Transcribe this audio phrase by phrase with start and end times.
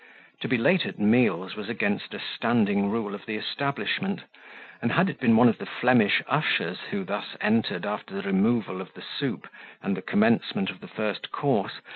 [0.39, 4.21] To be late at meals was against a standing rule of the establishment,
[4.81, 8.81] and had it been one of the Flemish ushers who thus entered after the removal
[8.81, 9.47] of the soup
[9.79, 11.81] and the commencement of the first course, M.